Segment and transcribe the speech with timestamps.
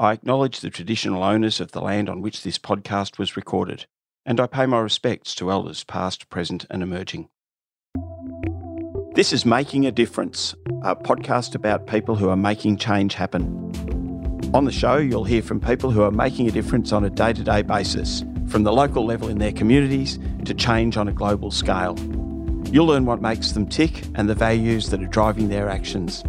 [0.00, 3.86] I acknowledge the traditional owners of the land on which this podcast was recorded,
[4.24, 7.28] and I pay my respects to elders past, present, and emerging.
[9.16, 13.48] This is Making a Difference, a podcast about people who are making change happen.
[14.54, 17.32] On the show, you'll hear from people who are making a difference on a day
[17.32, 21.50] to day basis, from the local level in their communities to change on a global
[21.50, 21.96] scale.
[22.70, 26.22] You'll learn what makes them tick and the values that are driving their actions.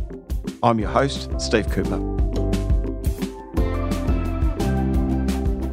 [0.63, 2.28] I'm your host, Steve Cooper.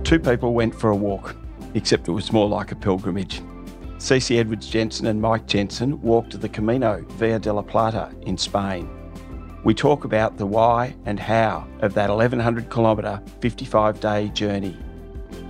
[0.06, 1.34] Two people went for a walk,
[1.74, 3.40] except it was more like a pilgrimage.
[3.98, 8.88] Cece Edwards Jensen and Mike Jensen walked the Camino Via de la Plata in Spain.
[9.64, 14.76] We talk about the why and how of that 1100 kilometre, 55 day journey.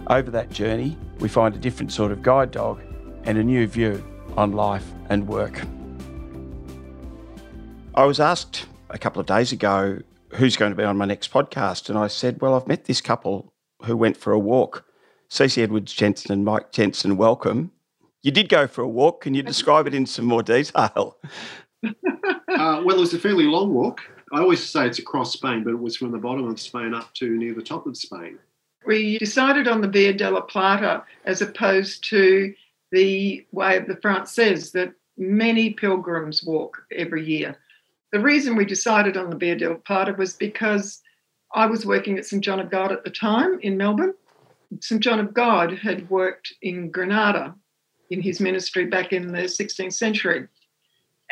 [0.06, 2.80] Over that journey, we find a different sort of guide dog
[3.24, 4.02] and a new view
[4.38, 5.60] on life and work.
[7.94, 9.98] I was asked a couple of days ago
[10.30, 13.02] who's going to be on my next podcast, and I said, Well, I've met this
[13.02, 13.52] couple
[13.84, 14.84] who went for a walk.
[15.30, 17.72] Cece Edwards Jensen and Mike Jensen, welcome.
[18.22, 19.22] You did go for a walk.
[19.22, 21.16] Can you describe it in some more detail?
[21.84, 21.90] uh,
[22.48, 24.00] well, it was a fairly long walk.
[24.32, 27.12] I always say it's across Spain, but it was from the bottom of Spain up
[27.14, 28.38] to near the top of Spain.
[28.84, 32.54] We decided on the Via de la Plata as opposed to
[32.92, 37.56] the way of the Frances that many pilgrims walk every year.
[38.12, 41.02] The reason we decided on the Via de la Plata was because
[41.56, 44.12] I was working at St John of God at the time in Melbourne.
[44.80, 47.54] St John of God had worked in Granada
[48.10, 50.46] in his ministry back in the 16th century.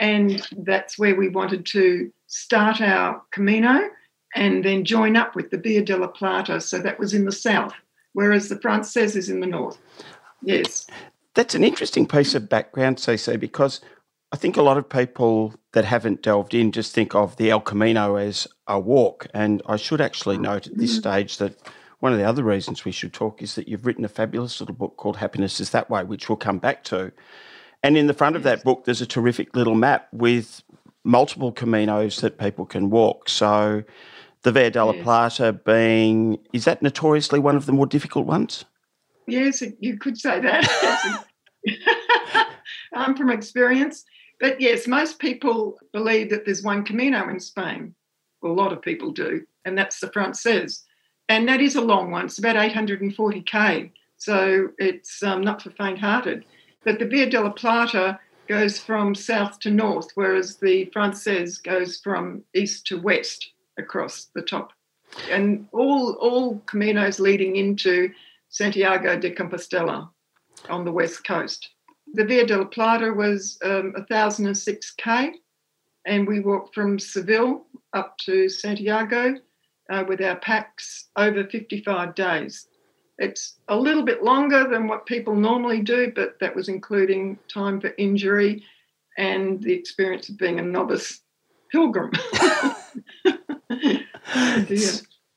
[0.00, 3.90] And that's where we wanted to start our Camino
[4.34, 6.60] and then join up with the Via de la Plata.
[6.60, 7.74] So that was in the south,
[8.14, 9.78] whereas the Frances is in the north.
[10.42, 10.86] Yes.
[11.34, 13.80] That's an interesting piece of background, Cece, because
[14.34, 17.60] I think a lot of people that haven't delved in just think of the El
[17.60, 19.28] Camino as a walk.
[19.32, 20.98] And I should actually note at this mm-hmm.
[20.98, 21.56] stage that
[22.00, 24.74] one of the other reasons we should talk is that you've written a fabulous little
[24.74, 27.12] book called Happiness is That Way, which we'll come back to.
[27.84, 30.64] And in the front of that book, there's a terrific little map with
[31.04, 33.28] multiple caminos that people can walk.
[33.28, 33.84] So
[34.42, 38.64] the Via de la Plata being, is that notoriously one of the more difficult ones?
[39.28, 41.24] Yes, you could say that.
[42.94, 44.04] um, from experience.
[44.40, 47.94] But yes, most people believe that there's one Camino in Spain.
[48.42, 50.84] Well, a lot of people do, and that's the Frances.
[51.28, 52.26] And that is a long one.
[52.26, 53.90] It's about 840k.
[54.16, 56.44] So it's um, not for faint-hearted.
[56.84, 61.98] But the Via de la Plata goes from south to north, whereas the Frances goes
[61.98, 64.72] from east to west across the top.
[65.30, 68.10] And all all caminos leading into
[68.48, 70.10] Santiago de Compostela
[70.68, 71.70] on the west coast.
[72.14, 75.32] The Via de la Plata was um, 1,006k,
[76.06, 79.34] and we walked from Seville up to Santiago
[79.90, 82.68] uh, with our packs over 55 days.
[83.18, 87.80] It's a little bit longer than what people normally do, but that was including time
[87.80, 88.62] for injury
[89.18, 91.20] and the experience of being a novice
[91.72, 92.12] pilgrim.
[93.70, 94.92] yeah.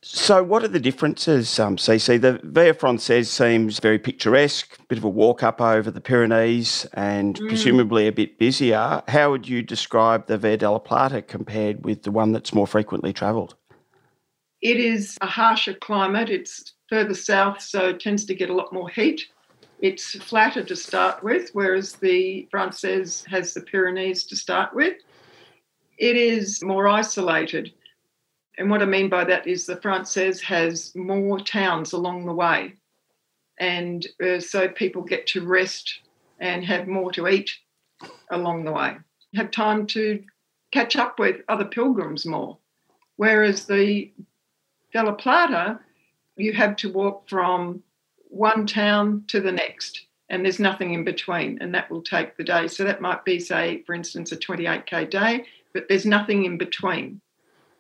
[0.10, 2.22] So, what are the differences, um, Cece?
[2.22, 7.36] The Via Frances seems very picturesque, bit of a walk up over the Pyrenees and
[7.36, 7.48] mm.
[7.50, 9.04] presumably a bit busier.
[9.10, 12.66] How would you describe the Via de la Plata compared with the one that's more
[12.66, 13.56] frequently travelled?
[14.62, 16.30] It is a harsher climate.
[16.30, 19.26] It's further south, so it tends to get a lot more heat.
[19.82, 24.96] It's flatter to start with, whereas the Frances has the Pyrenees to start with.
[25.98, 27.74] It is more isolated.
[28.58, 32.74] And what I mean by that is the Frances has more towns along the way.
[33.60, 36.00] And uh, so people get to rest
[36.40, 37.52] and have more to eat
[38.30, 38.98] along the way,
[39.36, 40.24] have time to
[40.72, 42.58] catch up with other pilgrims more.
[43.16, 44.12] Whereas the
[44.94, 45.80] De La Plata,
[46.36, 47.82] you have to walk from
[48.30, 52.44] one town to the next, and there's nothing in between, and that will take the
[52.44, 52.68] day.
[52.68, 57.22] So that might be, say, for instance, a 28k day, but there's nothing in between.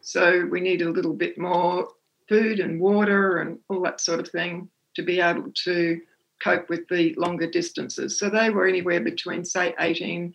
[0.07, 1.89] So we need a little bit more
[2.29, 5.99] food and water and all that sort of thing to be able to
[6.41, 8.17] cope with the longer distances.
[8.17, 10.33] So they were anywhere between, say, 18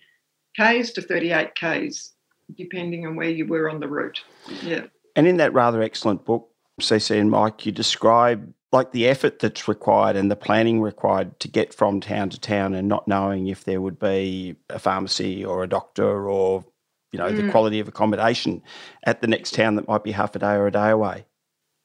[0.60, 2.12] Ks to 38 Ks,
[2.54, 4.22] depending on where you were on the route.
[4.62, 4.88] Yeah.
[5.16, 9.68] And in that rather excellent book, Cece and Mike, you describe like the effort that's
[9.68, 13.64] required and the planning required to get from town to town and not knowing if
[13.64, 16.62] there would be a pharmacy or a doctor or
[17.12, 17.36] you know, mm.
[17.36, 18.62] the quality of accommodation
[19.04, 21.24] at the next town that might be half a day or a day away.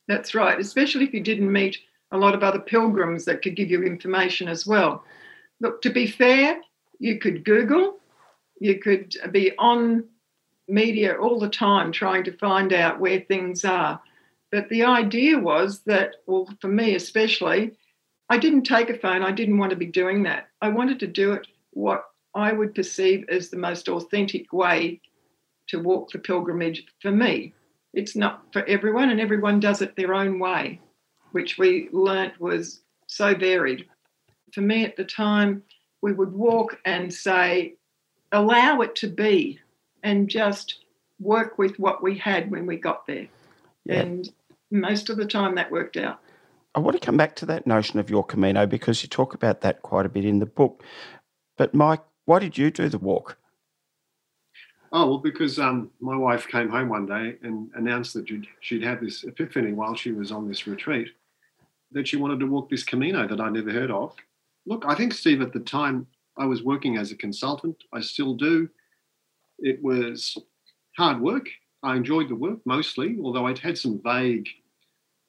[0.08, 1.78] That's right, especially if you didn't meet
[2.12, 5.04] a lot of other pilgrims that could give you information as well.
[5.60, 6.60] Look, to be fair,
[7.00, 7.98] you could Google,
[8.60, 10.06] you could be on
[10.68, 14.02] media all the time trying to find out where things are.
[14.52, 17.74] But the idea was that, well, for me especially,
[18.30, 19.24] I didn't take a phone.
[19.24, 20.48] I didn't want to be doing that.
[20.62, 25.02] I wanted to do it what I would perceive as the most authentic way
[25.68, 27.54] to walk the pilgrimage for me.
[27.94, 30.80] It's not for everyone, and everyone does it their own way,
[31.32, 33.88] which we learnt was so varied.
[34.54, 35.64] For me at the time,
[36.02, 37.76] we would walk and say,
[38.32, 39.60] allow it to be,
[40.04, 40.80] and just
[41.20, 43.28] work with what we had when we got there.
[43.86, 44.02] Yeah.
[44.02, 44.30] And
[44.70, 46.20] most of the time that worked out.
[46.76, 49.62] I want to come back to that notion of your Camino because you talk about
[49.62, 50.84] that quite a bit in the book.
[51.58, 53.38] But Mike, why did you do the walk?
[54.92, 58.28] Oh, well, because um, my wife came home one day and announced that
[58.62, 61.10] she'd had this epiphany while she was on this retreat
[61.92, 64.14] that she wanted to walk this Camino that I'd never heard of.
[64.66, 66.08] Look, I think, Steve, at the time
[66.38, 67.84] I was working as a consultant.
[67.94, 68.70] I still do.
[69.60, 70.38] It was
[70.98, 71.48] hard work.
[71.84, 74.48] I enjoyed the work mostly, although I'd had some vague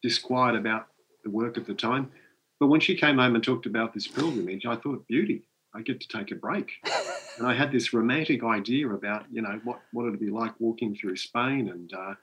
[0.03, 0.89] disquiet about
[1.25, 2.11] the work at the time.
[2.61, 5.43] But when she came home and talked about this pilgrimage, I thought, beauty,
[5.79, 6.73] I get to take a break.
[7.39, 10.97] and I had this romantic idea about, you know, what, what it'd be like walking
[10.97, 12.15] through Spain and uh,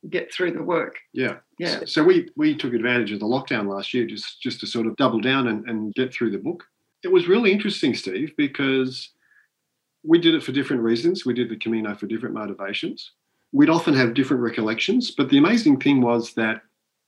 [0.10, 0.98] get through the work.
[1.14, 1.38] Yeah.
[1.60, 1.82] Yeah.
[1.86, 4.98] So we we took advantage of the lockdown last year just just to sort of
[4.98, 6.66] double down and, and get through the book.
[7.04, 9.12] It was really interesting, Steve, because
[10.04, 11.26] we did it for different reasons.
[11.26, 13.12] We did the Camino for different motivations.
[13.52, 16.62] We'd often have different recollections, but the amazing thing was that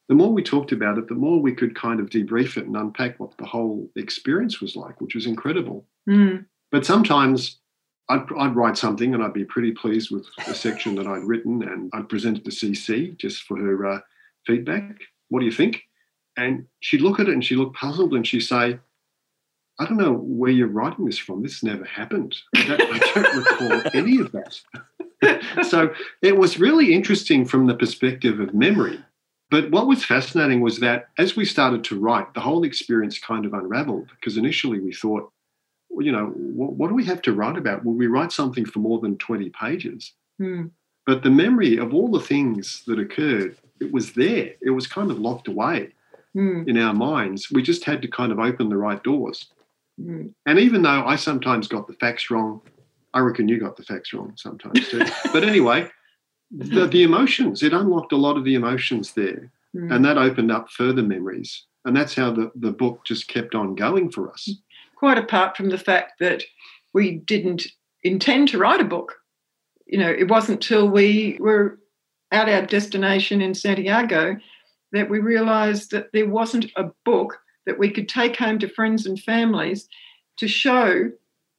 [0.10, 2.76] the more we talked about it, the more we could kind of debrief it and
[2.76, 5.86] unpack what the whole experience was like, which was incredible.
[6.08, 6.46] Mm.
[6.72, 7.60] But sometimes
[8.10, 11.64] I'd, I'd, write something and I'd be pretty pleased with the section that I'd written
[11.64, 14.00] and I'd present it to Cece just for her uh,
[14.46, 15.00] feedback.
[15.30, 15.84] What do you think?
[16.36, 18.80] And she'd look at it and she'd look puzzled and she'd say,
[19.80, 21.42] I don't know where you're writing this from.
[21.42, 22.36] This never happened.
[22.56, 24.60] I don't, I don't recall any of that.
[25.68, 29.04] so it was really interesting from the perspective of memory.
[29.50, 33.46] But what was fascinating was that as we started to write, the whole experience kind
[33.46, 35.32] of unraveled because initially we thought,
[35.90, 37.86] well, you know, what, what, do we have to write about?
[37.86, 40.14] Will we write something for more than 20 pages?
[40.40, 40.68] Hmm.
[41.06, 44.54] But the memory of all the things that occurred, it was there.
[44.62, 45.90] It was kind of locked away
[46.34, 46.64] hmm.
[46.68, 47.52] in our minds.
[47.52, 49.52] We just had to kind of open the right doors.
[50.00, 50.34] Mm.
[50.46, 52.62] And even though I sometimes got the facts wrong,
[53.14, 55.04] I reckon you got the facts wrong sometimes too.
[55.34, 55.90] but anyway,
[56.52, 59.52] the, the, emotions, it unlocked a lot of the emotions there.
[59.76, 59.94] Mm.
[59.94, 61.66] And that opened up further memories.
[61.86, 64.50] And that's how the, the book just kept on going for us.
[64.96, 66.44] Quite apart from the fact that
[66.94, 67.68] we didn't
[68.04, 69.16] intend to write a book.
[69.86, 71.80] You know, it wasn't till we were
[72.32, 74.38] at our destination in Santiago
[74.92, 79.06] that we realized that there wasn't a book that we could take home to friends
[79.06, 79.88] and families
[80.38, 81.12] to show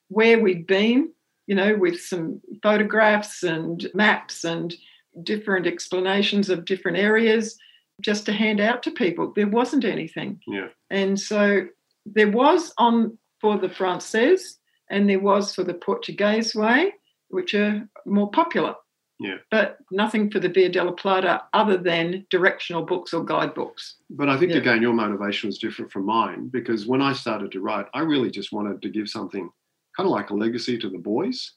[0.09, 1.11] where we'd been,
[1.47, 4.75] you know, with some photographs and maps and
[5.23, 7.59] different explanations of different areas
[8.01, 9.33] just to hand out to people.
[9.35, 10.41] There wasn't anything.
[10.47, 10.69] Yeah.
[10.91, 11.67] And so
[12.05, 14.59] there was on for the Frances
[14.91, 16.93] and there was for the Portuguese way,
[17.29, 18.75] which are more popular.
[19.21, 19.37] Yeah.
[19.51, 23.97] But nothing for the Via de la Plata other than directional books or guidebooks.
[24.11, 24.59] But I think, Yeah.
[24.59, 28.31] again, your motivation was different from mine because when I started to write, I really
[28.31, 29.49] just wanted to give something
[29.97, 31.53] kind of like a legacy to the boys.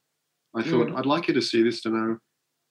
[0.56, 0.98] I thought Mm.
[0.98, 2.20] I'd like you to see this to know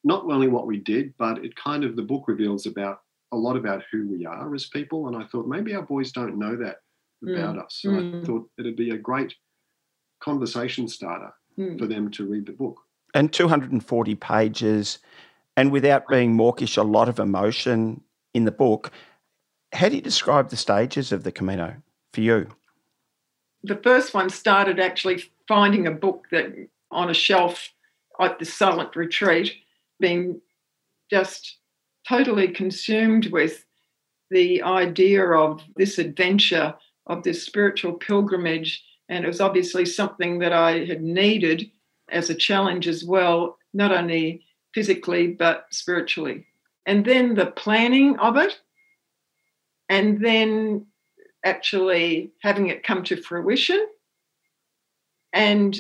[0.05, 3.00] not only what we did, but it kind of the book reveals about
[3.33, 5.09] a lot about who we are as people.
[5.09, 6.76] And I thought maybe our boys don't know that
[7.25, 7.75] about us.
[7.83, 8.25] So I Mm.
[8.25, 9.35] thought it'd be a great
[10.21, 11.76] conversation starter Mm.
[11.78, 12.86] for them to read the book.
[13.16, 14.99] And 240 pages,
[15.56, 18.02] and without being mawkish, a lot of emotion
[18.35, 18.92] in the book.
[19.73, 21.76] How do you describe the stages of the Camino
[22.12, 22.49] for you?
[23.66, 26.52] the first one started actually finding a book that
[26.90, 27.70] on a shelf
[28.20, 29.54] at the silent retreat,
[30.00, 30.40] being
[31.11, 31.58] just
[32.08, 33.64] totally consumed with
[34.30, 36.75] the idea of this adventure,
[37.06, 38.85] of this spiritual pilgrimage.
[39.08, 41.70] And it was obviously something that I had needed
[42.08, 46.46] as a challenge as well, not only physically, but spiritually.
[46.84, 48.60] And then the planning of it,
[49.88, 50.86] and then
[51.44, 53.86] actually having it come to fruition.
[55.32, 55.78] And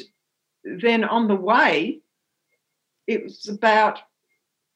[0.64, 2.00] then on the way,
[3.06, 4.00] it was about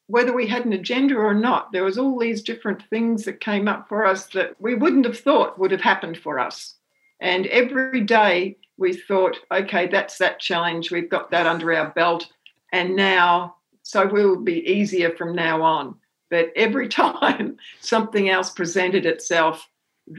[0.06, 1.70] whether we had an agenda or not.
[1.72, 5.18] There was all these different things that came up for us that we wouldn't have
[5.18, 6.74] thought would have happened for us.
[7.20, 10.90] And every day we thought, okay, that's that challenge.
[10.90, 12.26] We've got that under our belt.
[12.72, 15.94] And now, so we will be easier from now on.
[16.30, 19.68] But every time something else presented itself,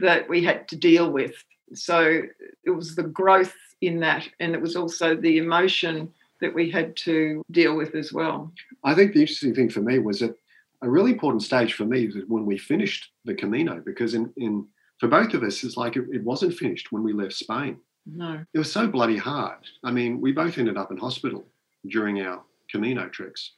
[0.00, 1.34] that we had to deal with.
[1.74, 2.22] So
[2.64, 6.96] it was the growth in that, and it was also the emotion that we had
[6.96, 8.52] to deal with as well.
[8.84, 10.34] I think the interesting thing for me was that
[10.82, 14.66] a really important stage for me was when we finished the Camino, because in, in
[14.98, 17.78] for both of us, it's like it, it wasn't finished when we left Spain.
[18.06, 18.44] No.
[18.52, 19.58] It was so bloody hard.
[19.84, 21.46] I mean, we both ended up in hospital
[21.88, 23.52] during our Camino treks.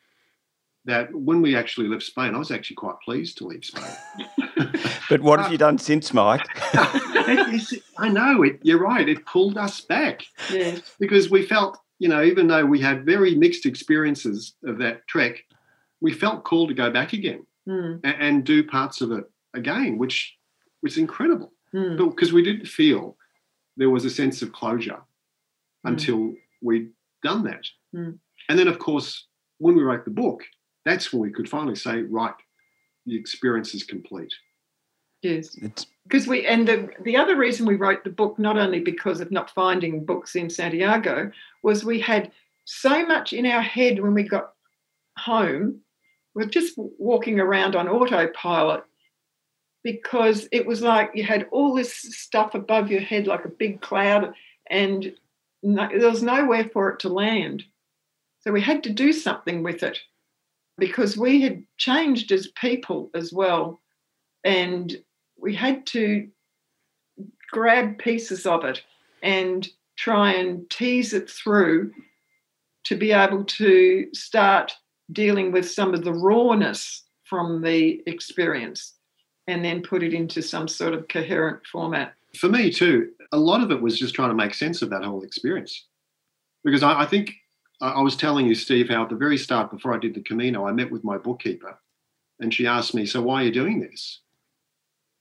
[0.86, 4.28] That when we actually left Spain, I was actually quite pleased to leave Spain.
[5.10, 6.46] But what have you done since, Mike?
[7.98, 8.58] I know it.
[8.62, 9.06] You're right.
[9.08, 10.80] It pulled us back Yes.
[10.98, 15.44] because we felt, you know, even though we had very mixed experiences of that trek,
[16.00, 19.24] we felt called to go back again Mm, and, and do parts of it
[19.54, 20.34] again, which
[20.82, 21.50] was incredible.
[21.74, 23.16] mm, Because we didn't feel
[23.76, 25.00] there was a sense of closure
[25.84, 25.90] Mm.
[25.90, 26.90] until we'd
[27.22, 27.66] done that.
[27.94, 28.18] Mm.
[28.48, 29.26] And then, of course,
[29.58, 30.42] when we wrote the book,
[30.84, 32.34] that's when we could finally say, right,
[33.06, 34.32] the experience is complete.
[35.22, 35.56] yes.
[36.04, 39.30] Because we and the the other reason we wrote the book, not only because of
[39.30, 41.30] not finding books in Santiago,
[41.62, 42.30] was we had
[42.66, 44.52] so much in our head when we got
[45.18, 45.80] home.
[46.34, 48.84] We're just walking around on autopilot
[49.84, 53.80] because it was like you had all this stuff above your head like a big
[53.82, 54.34] cloud
[54.68, 55.12] and
[55.62, 57.64] no, there was nowhere for it to land.
[58.40, 59.98] So we had to do something with it
[60.76, 63.80] because we had changed as people as well.
[64.42, 64.94] And
[65.38, 66.28] we had to
[67.50, 68.82] grab pieces of it
[69.22, 71.92] and try and tease it through
[72.84, 74.72] to be able to start
[75.12, 78.94] dealing with some of the rawness from the experience
[79.46, 82.14] and then put it into some sort of coherent format.
[82.36, 85.04] For me, too, a lot of it was just trying to make sense of that
[85.04, 85.86] whole experience.
[86.64, 87.34] Because I, I think
[87.80, 90.66] I, was telling you, Steve, how at the very start, before I did the Camino,
[90.66, 91.78] I met with my bookkeeper
[92.40, 94.20] and she asked me, So why are you doing this?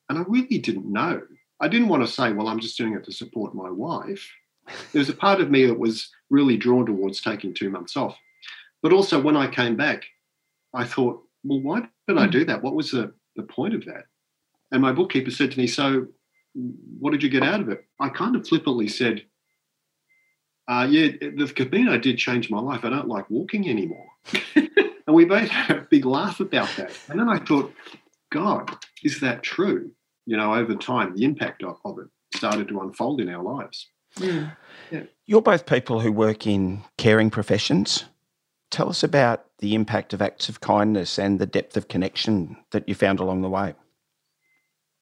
[0.10, 1.22] And I really didn't know.
[1.60, 4.28] I didn't want to say, Well, I'm just doing it to support my wife.
[4.94, 8.18] There was a part of me that was really drawn towards taking two months off.
[8.82, 10.06] But also, when I came back,
[10.74, 12.32] I thought, Well, why did I hmm.
[12.32, 12.64] do that?
[12.64, 14.06] What was the, the point of that?
[14.74, 16.08] And my bookkeeper said to me, So
[17.00, 17.86] what did you get out of it?
[18.00, 19.24] I kind of flippantly said,
[20.68, 22.86] uh, yeah, the Camino did change my life.
[22.86, 24.08] I don't like walking anymore.
[24.56, 26.98] and we both had a big laugh about that.
[27.10, 27.74] And then I thought,
[28.32, 29.92] God, is that true?
[30.26, 33.90] You know, over time, the impact of, of it started to unfold in our lives.
[35.26, 38.06] you're both people who work in caring professions.
[38.72, 42.88] Tell us about the impact of acts of kindness and the depth of connection that
[42.88, 43.76] you found along the way.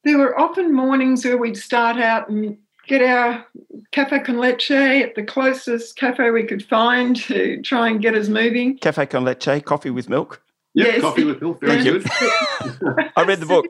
[0.04, 3.46] There were often mornings where we'd start out and get our
[3.92, 8.28] cafe con leche at the closest cafe we could find to try and get us
[8.28, 8.78] moving.
[8.80, 10.42] Cafe con leche, coffee with milk.
[10.74, 11.02] Yeah, Yes.
[11.02, 12.04] coffee with milk, very Yes.
[12.20, 13.12] good.
[13.16, 13.66] I read the book.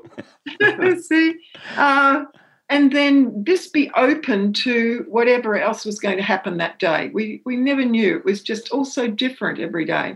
[1.01, 1.35] See,
[1.75, 2.25] uh,
[2.69, 7.09] and then just be open to whatever else was going to happen that day.
[7.13, 8.17] We we never knew.
[8.17, 10.15] It was just all so different every day.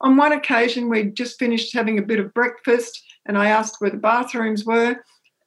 [0.00, 3.90] On one occasion, we'd just finished having a bit of breakfast, and I asked where
[3.90, 4.96] the bathrooms were,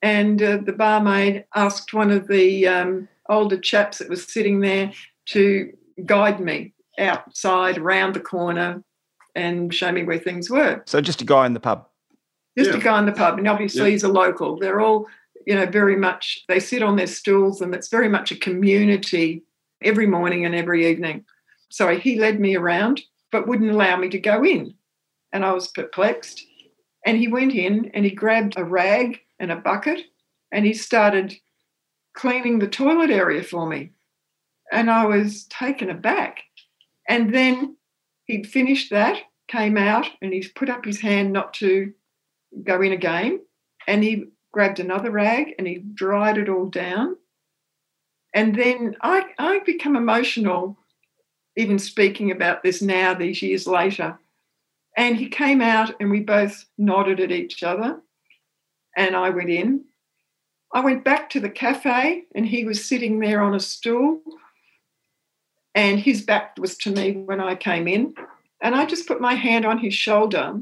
[0.05, 4.91] and uh, the barmaid asked one of the um, older chaps that was sitting there
[5.25, 5.73] to
[6.05, 8.83] guide me outside around the corner
[9.33, 11.87] and show me where things were So just a guy in the pub.
[12.55, 12.75] just Yeah.
[12.77, 13.39] to go in the pub.
[13.39, 13.89] And obviously, Yeah.
[13.89, 14.59] he's a local.
[14.59, 15.07] They're all,
[15.47, 19.43] you know, very much, they sit on their stools and it's very much a community
[19.81, 21.25] every morning and every evening.
[21.69, 24.75] So he led me around but wouldn't allow me to go in.
[25.33, 26.45] And I was perplexed.
[27.05, 30.01] And he went in and he grabbed a rag and a bucket
[30.51, 31.33] and he started
[32.15, 33.91] cleaning the toilet area for me.
[34.71, 36.41] And I was taken aback.
[37.07, 37.75] And then
[38.25, 41.93] he'd finished that, came out, and he's put up his hand not to
[42.63, 43.41] go in again.
[43.87, 47.17] And he grabbed another rag and he dried it all down.
[48.33, 50.77] And then I, I become emotional
[51.57, 54.17] even speaking about this now, these years later.
[54.97, 58.01] And he came out and we both nodded at each other.
[58.95, 59.85] And I went in.
[60.73, 64.21] I went back to the cafe and he was sitting there on a stool.
[65.73, 68.13] And his back was to me when I came in.
[68.61, 70.59] And I just put my hand on his shoulder.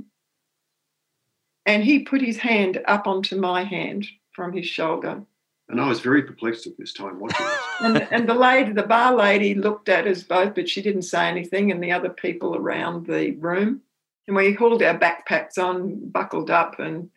[1.65, 5.23] And he put his hand up onto my hand from his shoulder.
[5.69, 7.59] And I was very perplexed at this time watching this.
[7.81, 11.27] and, and the lady, the bar lady, looked at us both, but she didn't say
[11.27, 13.81] anything, and the other people around the room.
[14.27, 17.09] And we hauled our backpacks on, buckled up, and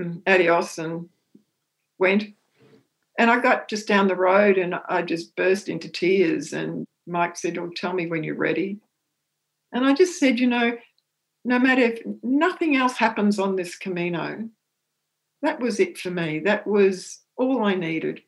[0.00, 1.08] Mm, adios, and
[1.98, 2.24] went.
[3.18, 6.52] And I got just down the road, and I just burst into tears.
[6.52, 8.80] And Mike said, "Oh, tell me when you're ready."
[9.72, 10.76] And I just said, you know,
[11.44, 14.48] no matter if nothing else happens on this Camino,
[15.40, 16.38] that was it for me.
[16.40, 18.22] That was all I needed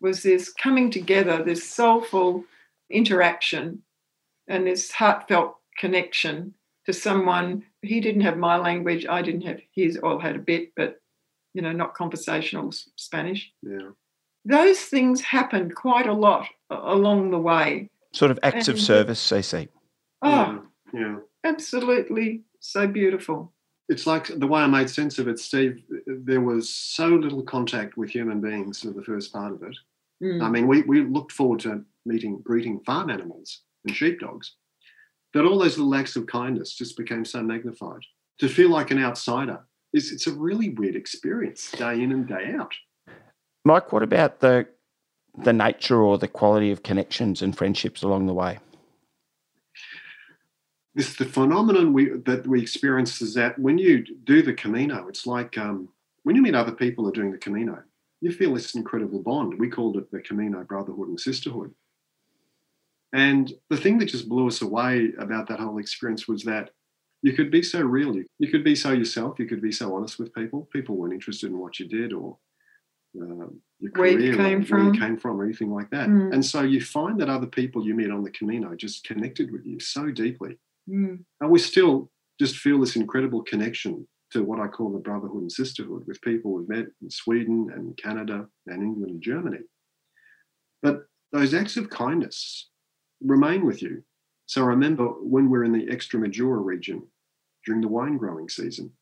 [0.00, 2.44] was this coming together, this soulful
[2.90, 3.82] interaction,
[4.48, 6.54] and this heartfelt connection
[6.86, 7.64] to someone.
[7.82, 11.00] He didn't have my language, I didn't have his, all had a bit, but
[11.54, 13.52] you know, not conversational Spanish.
[13.62, 13.90] Yeah.
[14.44, 17.90] Those things happened quite a lot along the way.
[18.12, 19.68] Sort of acts and, of service, say
[20.22, 20.62] Oh,
[20.92, 21.00] yeah.
[21.00, 21.16] yeah.
[21.44, 23.52] Absolutely so beautiful
[23.88, 25.82] it's like the way I made sense of it, Steve.
[26.06, 29.76] There was so little contact with human beings for the first part of it.
[30.22, 30.42] Mm.
[30.42, 34.54] I mean, we, we looked forward to meeting, greeting farm animals and sheepdogs,
[35.36, 38.00] but all those little acts of kindness just became so magnified.
[38.38, 39.60] To feel like an outsider
[39.92, 42.72] is it's a really weird experience, day in and day out.
[43.64, 44.66] Mike, what about the
[45.38, 48.58] the nature or the quality of connections and friendships along the way?
[50.94, 55.26] this the phenomenon we that we experience is that when you do the Camino, it's
[55.26, 55.90] like um,
[56.22, 57.82] when you meet other people who are doing the Camino,
[58.22, 59.58] you feel this incredible bond.
[59.58, 61.74] We called it the Camino brotherhood and sisterhood.
[63.12, 66.70] And the thing that just blew us away about that whole experience was that
[67.22, 69.94] you could be so real, you, you could be so yourself, you could be so
[69.94, 70.68] honest with people.
[70.72, 72.36] People weren't interested in what you did or
[73.20, 73.48] uh,
[73.80, 74.84] your where career, you came from.
[74.84, 76.08] where you came from, or anything like that.
[76.08, 76.34] Mm.
[76.34, 79.64] And so you find that other people you meet on the Camino just connected with
[79.64, 80.58] you so deeply.
[80.88, 81.24] Mm.
[81.40, 85.52] And we still just feel this incredible connection to what I call the brotherhood and
[85.52, 89.60] sisterhood with people we've met in Sweden and Canada and England and Germany.
[90.82, 92.68] But those acts of kindness
[93.20, 94.02] remain with you.
[94.46, 97.02] So I remember when we are in the Extremadura region
[97.64, 98.92] during the wine growing season,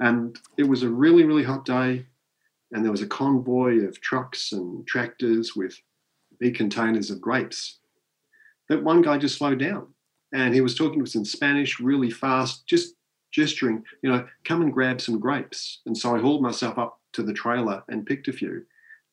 [0.00, 2.06] and it was a really, really hot day,
[2.72, 5.78] and there was a convoy of trucks and tractors with
[6.38, 7.78] big containers of grapes.
[8.68, 9.88] That one guy just slowed down
[10.32, 12.94] and he was talking to us in Spanish really fast, just
[13.32, 15.80] gesturing, you know, come and grab some grapes.
[15.86, 18.64] And so I hauled myself up to the trailer and picked a few.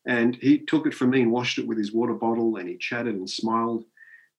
[0.05, 2.77] And he took it from me and washed it with his water bottle and he
[2.77, 3.83] chatted and smiled.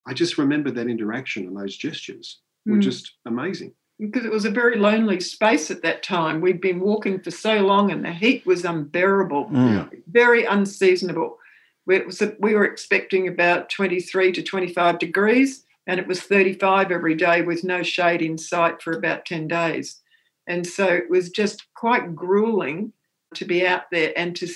[0.06, 2.82] I just remember that interaction and those gestures were mm.
[2.82, 3.74] just amazing.
[4.00, 6.40] Because it was a very lonely space at that time.
[6.40, 9.90] We'd been walking for so long and the heat was unbearable, mm.
[10.06, 11.36] very unseasonable.
[11.84, 12.02] We,
[12.38, 17.64] we were expecting about 23 to 25 degrees and it was 35 every day with
[17.64, 20.00] no shade in sight for about 10 days.
[20.46, 22.92] And so it was just quite grueling
[23.34, 24.48] to be out there and to,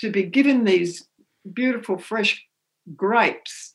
[0.00, 1.06] to be given these
[1.52, 2.44] beautiful fresh
[2.96, 3.74] grapes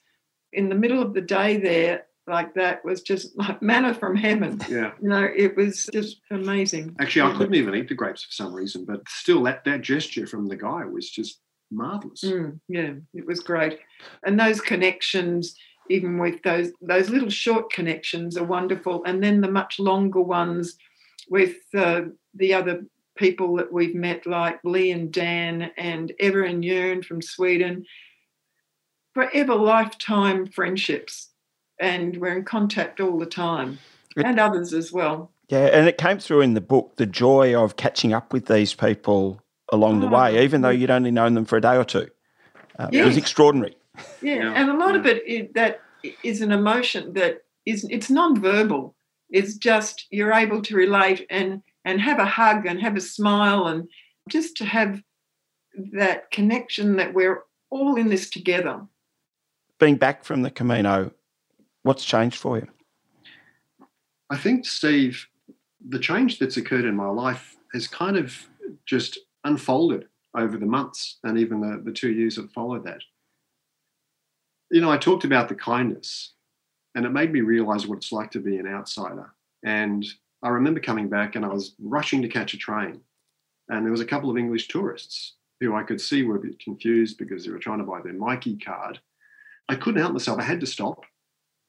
[0.53, 4.59] in the middle of the day there like that was just like manna from heaven.
[4.69, 4.91] Yeah.
[5.01, 6.95] You know, it was just amazing.
[6.99, 10.25] Actually, I couldn't even eat the grapes for some reason, but still that, that gesture
[10.25, 11.39] from the guy was just
[11.71, 12.23] marvelous.
[12.23, 13.79] Mm, yeah, it was great.
[14.25, 15.55] And those connections,
[15.89, 20.77] even with those those little short connections are wonderful and then the much longer ones
[21.29, 22.85] with uh, the other
[23.17, 27.85] people that we've met like lee and dan and Ever and Jörn from sweden
[29.13, 31.29] forever lifetime friendships
[31.79, 33.79] and we're in contact all the time
[34.17, 37.75] and others as well yeah and it came through in the book the joy of
[37.75, 41.45] catching up with these people along oh, the way even though you'd only known them
[41.45, 42.07] for a day or two
[42.79, 43.03] uh, yes.
[43.03, 43.75] it was extraordinary
[44.21, 44.53] yeah, yeah.
[44.53, 44.99] and a lot yeah.
[44.99, 45.81] of it is, that
[46.23, 48.95] is an emotion that is it's non-verbal.
[49.29, 53.67] It's just you're able to relate and and have a hug and have a smile
[53.67, 53.87] and
[54.29, 55.01] just to have
[55.93, 58.81] that connection that we're all in this together.
[59.79, 61.11] Being back from the Camino,
[61.83, 62.67] what's changed for you?
[64.29, 65.27] I think, Steve,
[65.87, 68.35] the change that's occurred in my life has kind of
[68.85, 73.01] just unfolded over the months and even the, the two years that followed that.
[74.71, 76.33] You know, I talked about the kindness
[76.95, 79.33] and it made me realize what it's like to be an outsider.
[79.63, 80.05] And
[80.41, 83.01] I remember coming back and I was rushing to catch a train.
[83.69, 86.59] And there was a couple of English tourists who I could see were a bit
[86.59, 88.99] confused because they were trying to buy their Myki card.
[89.69, 90.39] I couldn't help myself.
[90.39, 91.03] I had to stop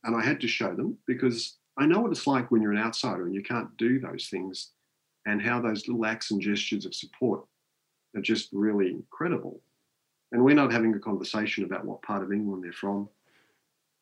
[0.02, 2.78] and I had to show them because I know what it's like when you're an
[2.78, 4.70] outsider and you can't do those things
[5.26, 7.44] and how those little acts and gestures of support
[8.14, 9.60] are just really incredible.
[10.32, 13.08] And we're not having a conversation about what part of England they're from.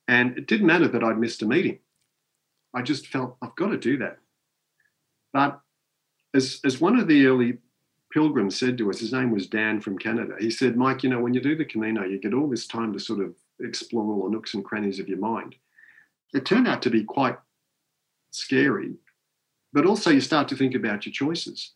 [0.08, 1.78] And it didn't matter that I'd missed a meeting.
[2.74, 4.18] I just felt I've got to do that.
[5.32, 5.60] But
[6.34, 7.58] as, as one of the early
[8.12, 11.20] pilgrims said to us, his name was Dan from Canada, he said, Mike, you know,
[11.20, 14.24] when you do the Camino, you get all this time to sort of explore all
[14.24, 15.54] the nooks and crannies of your mind.
[16.32, 17.36] It turned out to be quite
[18.30, 18.94] scary,
[19.72, 21.72] but also you start to think about your choices.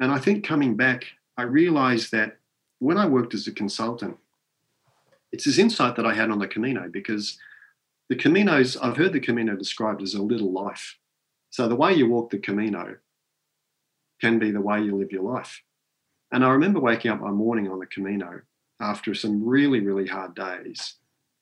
[0.00, 1.04] And I think coming back,
[1.36, 2.38] I realized that
[2.78, 4.16] when I worked as a consultant,
[5.30, 7.38] it's this insight that I had on the Camino because
[8.08, 10.98] the Caminos, I've heard the Camino described as a little life.
[11.50, 12.96] So the way you walk the Camino
[14.20, 15.62] can be the way you live your life.
[16.30, 18.40] And I remember waking up one morning on the Camino
[18.82, 20.96] after some really, really hard days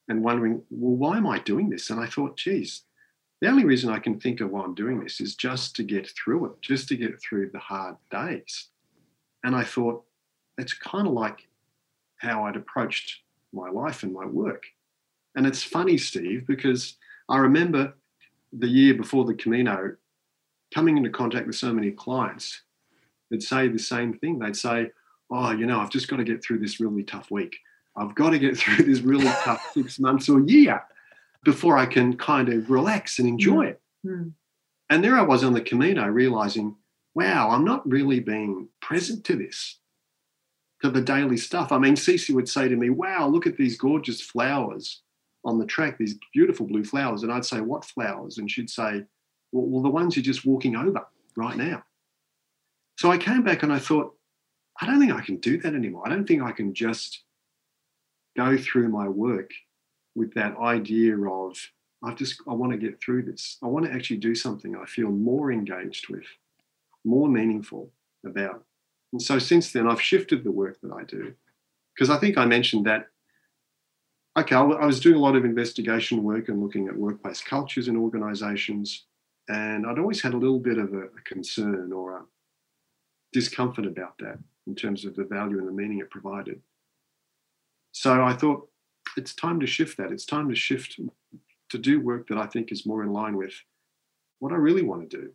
[0.09, 1.91] and wondering, well, why am I doing this?
[1.91, 2.83] And I thought, geez,
[3.41, 6.11] the only reason I can think of why I'm doing this is just to get
[6.11, 8.69] through it, just to get through the hard days.
[9.43, 10.05] And I thought,
[10.59, 11.49] it's kind of like
[12.19, 13.21] how I'd approached
[13.53, 14.65] my life and my work.
[15.35, 16.97] And it's funny, Steve, because
[17.31, 17.95] I remember
[18.53, 19.97] the year before the Camino
[20.75, 22.63] coming into contact with so many clients
[23.31, 24.39] that say the same thing.
[24.39, 24.91] They'd say,
[25.31, 27.57] Oh, you know, I've just got to get through this really tough week.
[27.97, 30.83] I've got to get through this really tough six months or year
[31.45, 33.81] before I can kind of relax and enjoy it.
[34.05, 34.33] Mm.
[34.91, 36.77] And there I was on the Camino realizing,
[37.15, 39.79] wow, I'm not really being present to this,
[40.83, 41.73] to the daily stuff.
[41.73, 45.03] I mean, Cece would say to me, wow, look at these gorgeous flowers
[45.45, 47.23] on the track, these beautiful blue flowers.
[47.23, 48.39] And I'd say, what flowers?
[48.39, 49.05] And she'd say,
[49.53, 51.83] well, well the ones you're just walking over right now.
[52.99, 54.15] So I came back and I thought,
[54.81, 56.03] I don't think I can do that anymore.
[56.07, 57.23] I don't think I can just
[58.37, 59.51] go through my work
[60.15, 61.57] with that idea of
[62.03, 63.59] I just I want to get through this.
[63.63, 66.25] I want to actually do something I feel more engaged with,
[67.05, 67.91] more meaningful
[68.25, 68.65] about.
[69.13, 71.35] And so since then, I've shifted the work that I do
[71.95, 73.09] because I think I mentioned that.
[74.39, 77.97] Okay, I was doing a lot of investigation work and looking at workplace cultures in
[77.97, 79.07] organisations,
[79.49, 82.23] and I'd always had a little bit of a, a concern or a
[83.33, 84.39] discomfort about that
[84.71, 86.61] in terms of the value and the meaning it provided.
[87.91, 88.69] So I thought
[89.17, 90.13] it's time to shift that.
[90.13, 91.01] It's time to shift
[91.71, 93.53] to do work that I think is more in line with
[94.39, 95.31] what I really want to do.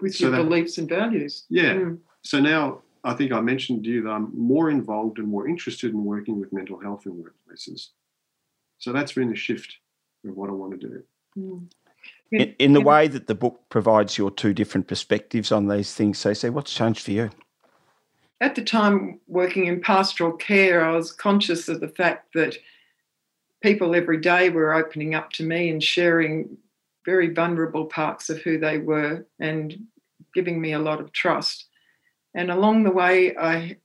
[0.00, 1.44] With so your that, beliefs and values.
[1.50, 1.74] Yeah.
[1.74, 1.98] Mm.
[2.22, 5.92] So now I think I mentioned to you that I'm more involved and more interested
[5.92, 7.88] in working with mental health in workplaces.
[8.78, 9.76] So that's been a shift
[10.26, 11.02] of what I want to do.
[11.38, 11.70] Mm.
[12.32, 16.18] In, in, the way that the book provides your two different perspectives on these things,
[16.18, 17.30] Cece, what's changed for you?
[18.40, 22.56] At the time working in pastoral care, I was conscious of the fact that
[23.62, 26.58] people every day were opening up to me and sharing
[27.06, 29.86] very vulnerable parts of who they were and
[30.34, 31.66] giving me a lot of trust.
[32.34, 33.78] And along the way, I,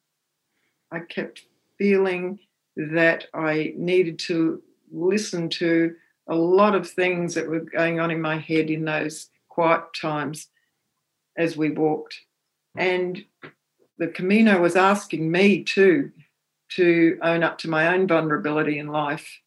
[0.91, 1.45] I kept
[1.77, 2.39] feeling
[2.75, 4.61] that I needed to
[4.91, 5.95] listen to
[6.27, 10.47] a lot of things that were going on in my head in those quiet times
[11.37, 12.19] as we walked.
[12.75, 13.23] And
[14.01, 16.11] the Camino was asking me too
[16.69, 19.39] to own up to my own vulnerability in life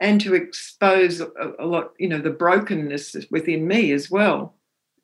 [0.00, 4.56] and to expose a, a, lot, you know, the brokenness within me as well,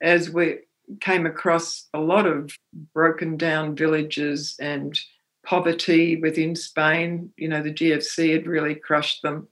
[0.02, 0.58] as we
[1.00, 2.50] came across a lot of
[2.92, 4.98] broken down villages and
[5.44, 7.30] poverty within Spain.
[7.36, 9.46] You know, the GFC had really crushed them.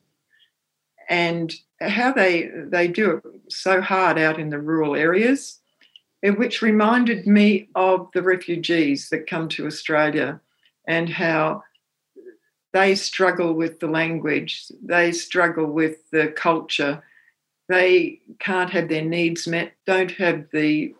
[1.08, 5.60] And how they they do it so hard out in the rural areas
[6.32, 10.40] which reminded me of the refugees that come to Australia
[10.88, 11.62] and how
[12.72, 17.02] they struggle with the language, they struggle with the culture,
[17.68, 20.94] they can't have their needs met, don't have the,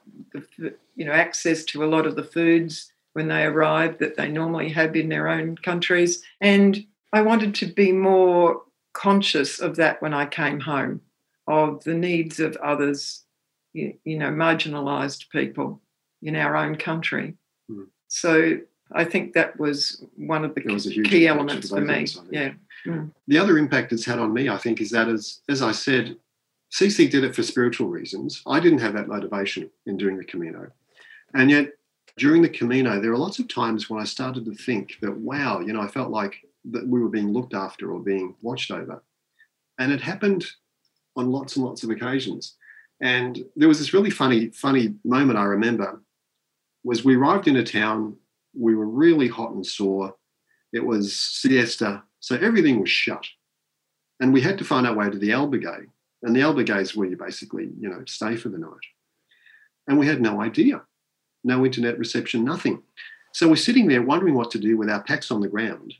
[0.58, 4.28] the you know access to a lot of the foods when they arrive that they
[4.28, 6.22] normally have in their own countries.
[6.40, 11.00] And I wanted to be more conscious of that when I came home,
[11.46, 13.23] of the needs of others
[13.74, 15.82] you, you know, marginalised people
[16.22, 17.34] in our own country.
[17.70, 17.88] Mm.
[18.08, 18.58] So
[18.92, 22.06] I think that was one of the key, key elements for me.
[22.30, 22.52] Yeah.
[22.86, 23.10] Mm.
[23.26, 26.16] The other impact it's had on me, I think, is that as as I said,
[26.72, 28.42] Cece did it for spiritual reasons.
[28.46, 30.70] I didn't have that motivation in doing the Camino.
[31.34, 31.72] And yet,
[32.16, 35.60] during the Camino, there are lots of times when I started to think that, wow,
[35.60, 36.36] you know, I felt like
[36.70, 39.02] that we were being looked after or being watched over.
[39.78, 40.46] And it happened
[41.16, 42.56] on lots and lots of occasions.
[43.00, 46.00] And there was this really funny, funny moment I remember
[46.84, 48.16] was we arrived in a town,
[48.58, 50.14] we were really hot and sore.
[50.72, 53.24] It was siesta, so everything was shut.
[54.20, 55.86] And we had to find our way to the albergue.
[56.22, 58.70] And the albergue is where you basically, you know, stay for the night.
[59.86, 60.82] And we had no idea.
[61.42, 62.82] No internet reception, nothing.
[63.34, 65.92] So we're sitting there wondering what to do with our packs on the ground.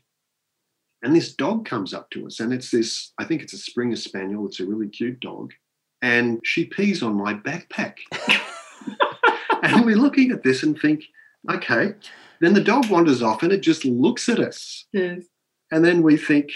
[1.03, 3.95] And this dog comes up to us, and it's this, I think it's a Springer
[3.95, 4.47] Spaniel.
[4.47, 5.53] It's a really cute dog.
[6.05, 7.97] And she pees on my backpack.
[9.63, 11.05] and we're looking at this and think,
[11.49, 11.95] okay.
[12.39, 14.85] Then the dog wanders off and it just looks at us.
[14.93, 15.23] Yes.
[15.71, 16.51] And then we think,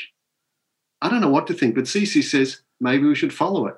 [1.02, 3.74] I don't know what to think, but Cece says, maybe we should follow it.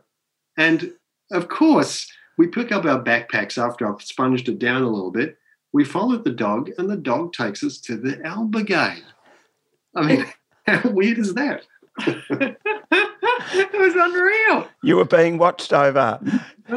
[0.58, 0.92] And
[1.32, 5.38] of course, we pick up our backpacks after I've sponged it down a little bit.
[5.72, 9.00] We follow the dog, and the dog takes us to the albergue.
[9.96, 10.26] I mean,
[10.68, 11.64] how weird is that?
[13.54, 14.68] it was unreal.
[14.84, 16.20] You were being watched over.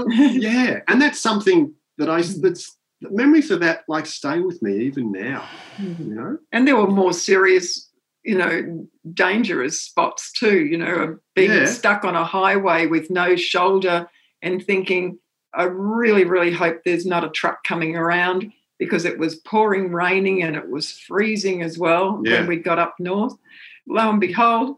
[0.08, 5.12] yeah, and that's something that I that's memories of that like stay with me even
[5.12, 5.50] now.
[5.78, 7.90] You know, And there were more serious,
[8.24, 11.64] you know, dangerous spots too, you know, being Yeah.
[11.64, 14.08] stuck on a highway with no shoulder
[14.40, 15.18] and thinking,
[15.52, 20.42] I really, really hope there's not a truck coming around because it was pouring raining
[20.44, 22.38] and it was freezing as well Yeah.
[22.38, 23.34] when we got up north.
[23.88, 24.76] Lo and behold,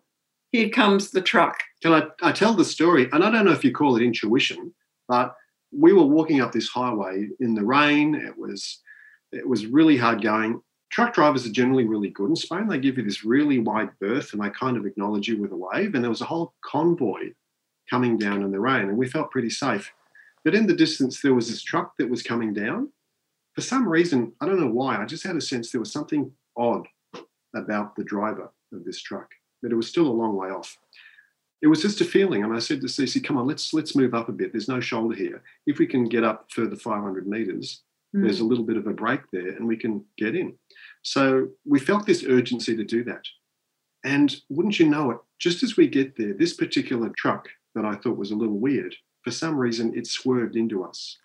[0.52, 1.58] here comes the truck.
[1.82, 3.08] Can I, I tell the story?
[3.12, 4.74] And I don't know if you call it intuition,
[5.08, 5.34] but
[5.72, 8.14] we were walking up this highway in the rain.
[8.14, 8.80] It was
[9.32, 10.62] it was really hard going.
[10.90, 12.68] Truck drivers are generally really good in Spain.
[12.68, 15.56] They give you this really wide berth and they kind of acknowledge you with a
[15.56, 15.94] wave.
[15.94, 17.32] And there was a whole convoy
[17.90, 19.92] coming down in the rain, and we felt pretty safe.
[20.44, 22.90] But in the distance, there was this truck that was coming down.
[23.54, 26.30] For some reason, I don't know why, I just had a sense there was something
[26.56, 26.86] odd
[27.54, 29.30] about the driver of this truck,
[29.66, 30.78] but it was still a long way off
[31.62, 32.44] it was just a feeling.
[32.44, 34.52] And I said to Cece, come on, let's let's move up a bit.
[34.52, 35.42] There's no shoulder here.
[35.66, 39.20] If we can get up further 500 meters, there's a little bit of a break
[39.32, 40.54] there and we can get in.
[41.02, 43.24] So we felt this urgency to do that.
[44.04, 47.94] And wouldn't you know it, just as we get there, this particular truck that I
[47.94, 51.18] thought was a little weird, for some reason it swerved into us.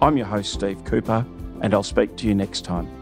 [0.00, 1.26] I'm your host, Steve Cooper,
[1.62, 2.99] and I'll speak to you next time.